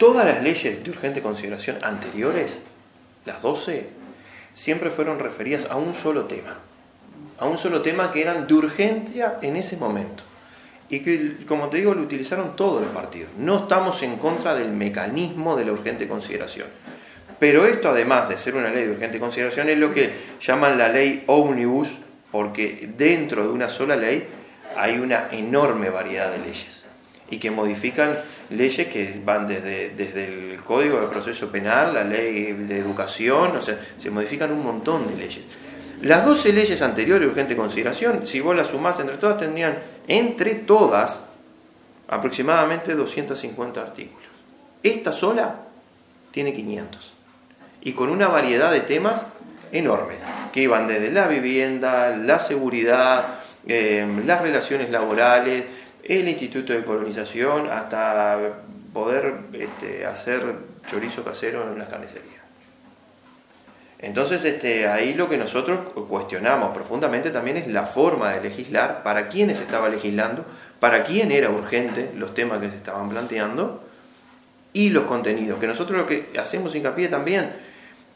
todas 0.00 0.24
las 0.24 0.42
leyes 0.42 0.82
de 0.82 0.90
urgente 0.90 1.20
consideración 1.20 1.76
anteriores, 1.82 2.58
las 3.26 3.42
12, 3.42 3.86
siempre 4.54 4.88
fueron 4.88 5.18
referidas 5.18 5.66
a 5.70 5.76
un 5.76 5.94
solo 5.94 6.24
tema. 6.24 6.56
A 7.38 7.44
un 7.44 7.58
solo 7.58 7.82
tema 7.82 8.10
que 8.10 8.22
eran 8.22 8.46
de 8.46 8.54
urgencia 8.54 9.36
en 9.42 9.56
ese 9.56 9.76
momento. 9.76 10.24
Y 10.88 11.00
que, 11.00 11.44
como 11.46 11.68
te 11.68 11.76
digo, 11.76 11.92
lo 11.92 12.00
utilizaron 12.00 12.56
todos 12.56 12.80
los 12.80 12.90
partidos. 12.92 13.28
No 13.36 13.58
estamos 13.58 14.02
en 14.02 14.16
contra 14.16 14.54
del 14.54 14.72
mecanismo 14.72 15.54
de 15.54 15.66
la 15.66 15.72
urgente 15.72 16.08
consideración. 16.08 16.68
Pero 17.38 17.66
esto, 17.66 17.90
además 17.90 18.30
de 18.30 18.38
ser 18.38 18.56
una 18.56 18.70
ley 18.70 18.86
de 18.86 18.92
urgente 18.92 19.20
consideración, 19.20 19.68
es 19.68 19.76
lo 19.76 19.92
que 19.92 20.12
llaman 20.40 20.78
la 20.78 20.88
ley 20.88 21.24
omnibus, 21.26 21.98
porque 22.32 22.88
dentro 22.96 23.42
de 23.42 23.50
una 23.50 23.68
sola 23.68 23.96
ley 23.96 24.26
hay 24.78 24.98
una 24.98 25.28
enorme 25.30 25.90
variedad 25.90 26.32
de 26.32 26.38
leyes 26.38 26.84
y 27.30 27.38
que 27.38 27.50
modifican 27.50 28.18
leyes 28.50 28.88
que 28.88 29.20
van 29.24 29.46
desde, 29.46 29.90
desde 29.90 30.52
el 30.52 30.60
Código 30.62 31.00
de 31.00 31.06
Proceso 31.06 31.50
Penal, 31.50 31.94
la 31.94 32.04
ley 32.04 32.52
de 32.52 32.78
educación, 32.78 33.56
o 33.56 33.62
sea, 33.62 33.78
se 33.98 34.10
modifican 34.10 34.50
un 34.52 34.64
montón 34.64 35.06
de 35.08 35.16
leyes. 35.16 35.44
Las 36.02 36.24
12 36.24 36.52
leyes 36.52 36.82
anteriores 36.82 37.28
urgente 37.28 37.54
consideración, 37.54 38.26
si 38.26 38.40
vos 38.40 38.56
las 38.56 38.68
sumás 38.68 38.98
entre 39.00 39.16
todas, 39.16 39.38
tendrían 39.38 39.78
entre 40.08 40.54
todas 40.54 41.26
aproximadamente 42.08 42.94
250 42.94 43.80
artículos. 43.80 44.24
Esta 44.82 45.12
sola 45.12 45.56
tiene 46.32 46.52
500 46.52 47.14
y 47.82 47.92
con 47.92 48.10
una 48.10 48.28
variedad 48.28 48.72
de 48.72 48.80
temas 48.80 49.24
enormes, 49.72 50.18
que 50.52 50.62
iban 50.62 50.88
desde 50.88 51.10
la 51.12 51.26
vivienda, 51.26 52.16
la 52.16 52.38
seguridad, 52.38 53.40
eh, 53.66 54.06
las 54.26 54.40
relaciones 54.40 54.90
laborales, 54.90 55.64
el 56.04 56.28
instituto 56.28 56.72
de 56.72 56.84
colonización, 56.84 57.70
hasta 57.70 58.38
poder 58.92 59.34
este, 59.52 60.06
hacer 60.06 60.42
chorizo 60.86 61.24
casero 61.24 61.70
en 61.72 61.78
las 61.78 61.88
carnicerías. 61.88 62.40
Entonces, 63.98 64.44
este, 64.44 64.88
ahí 64.88 65.12
lo 65.12 65.28
que 65.28 65.36
nosotros 65.36 65.90
cuestionamos 66.08 66.72
profundamente 66.72 67.30
también 67.30 67.58
es 67.58 67.66
la 67.66 67.84
forma 67.84 68.32
de 68.32 68.40
legislar, 68.40 69.02
para 69.02 69.28
quiénes 69.28 69.58
se 69.58 69.64
estaba 69.64 69.90
legislando, 69.90 70.46
para 70.80 71.02
quién 71.02 71.30
era 71.30 71.50
urgente 71.50 72.10
los 72.16 72.32
temas 72.32 72.60
que 72.60 72.70
se 72.70 72.76
estaban 72.76 73.10
planteando 73.10 73.82
y 74.72 74.90
los 74.90 75.04
contenidos, 75.04 75.58
que 75.58 75.66
nosotros 75.66 75.98
lo 75.98 76.06
que 76.06 76.28
hacemos 76.38 76.74
hincapié 76.74 77.08
también, 77.08 77.52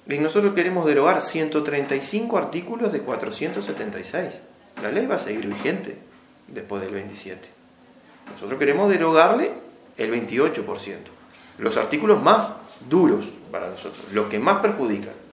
es 0.09 0.21
nosotros 0.21 0.55
queremos 0.55 0.87
derogar 0.87 1.21
135 1.21 2.39
artículos 2.39 2.93
de 2.93 3.01
476. 3.01 4.41
La 4.83 4.91
ley 4.91 5.07
va 5.07 5.17
a 5.17 5.19
seguir 5.19 5.47
vigente 5.47 5.99
después 6.49 6.83
del 6.83 6.93
27. 6.93 7.64
Nosotros 8.33 8.59
queremos 8.59 8.91
derogarle 8.91 9.53
el 9.97 10.13
28%. 10.13 10.97
Los 11.59 11.77
artículos 11.77 12.23
más 12.23 12.53
duros 12.89 13.27
para 13.51 13.69
nosotros, 13.69 14.07
los 14.13 14.27
que 14.27 14.39
más 14.39 14.61
perjudican. 14.61 15.15